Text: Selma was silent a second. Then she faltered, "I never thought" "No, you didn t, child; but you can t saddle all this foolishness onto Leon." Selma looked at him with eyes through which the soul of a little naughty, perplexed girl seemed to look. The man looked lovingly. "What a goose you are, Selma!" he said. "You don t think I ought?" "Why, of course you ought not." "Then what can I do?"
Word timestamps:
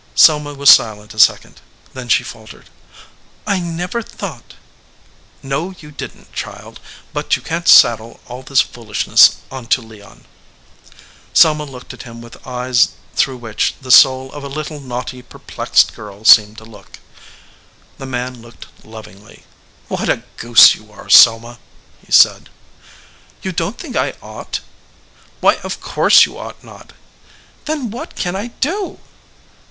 Selma 0.15 0.55
was 0.55 0.71
silent 0.71 1.13
a 1.13 1.19
second. 1.19 1.61
Then 1.93 2.09
she 2.09 2.23
faltered, 2.23 2.71
"I 3.45 3.59
never 3.59 4.01
thought" 4.01 4.55
"No, 5.53 5.75
you 5.77 5.91
didn 5.91 6.23
t, 6.25 6.31
child; 6.33 6.79
but 7.13 7.35
you 7.35 7.41
can 7.43 7.61
t 7.61 7.69
saddle 7.71 8.19
all 8.25 8.41
this 8.41 8.61
foolishness 8.61 9.35
onto 9.51 9.79
Leon." 9.79 10.25
Selma 11.35 11.65
looked 11.65 11.93
at 11.93 12.01
him 12.01 12.19
with 12.19 12.47
eyes 12.47 12.87
through 13.15 13.37
which 13.37 13.75
the 13.79 13.91
soul 13.91 14.31
of 14.31 14.43
a 14.43 14.47
little 14.47 14.79
naughty, 14.79 15.21
perplexed 15.21 15.93
girl 15.93 16.25
seemed 16.25 16.57
to 16.57 16.65
look. 16.65 16.97
The 17.99 18.07
man 18.07 18.41
looked 18.41 18.65
lovingly. 18.83 19.43
"What 19.87 20.09
a 20.09 20.23
goose 20.37 20.73
you 20.73 20.91
are, 20.91 21.09
Selma!" 21.11 21.59
he 22.07 22.11
said. 22.11 22.49
"You 23.43 23.51
don 23.51 23.73
t 23.75 23.81
think 23.83 23.95
I 23.95 24.13
ought?" 24.19 24.61
"Why, 25.41 25.57
of 25.57 25.79
course 25.79 26.25
you 26.25 26.39
ought 26.39 26.63
not." 26.63 26.93
"Then 27.65 27.91
what 27.91 28.15
can 28.15 28.35
I 28.35 28.47
do?" 28.47 28.99